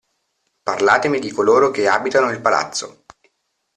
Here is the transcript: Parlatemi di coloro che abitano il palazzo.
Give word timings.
Parlatemi 0.63 1.19
di 1.19 1.29
coloro 1.29 1.69
che 1.69 1.87
abitano 1.87 2.31
il 2.31 2.41
palazzo. 2.41 3.03